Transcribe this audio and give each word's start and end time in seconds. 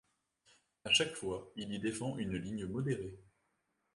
À 0.83 0.89
chaque 0.89 1.13
fois, 1.13 1.51
il 1.55 1.71
y 1.71 1.77
défend 1.77 2.17
une 2.17 2.35
ligne 2.35 2.65
modérée. 2.65 3.19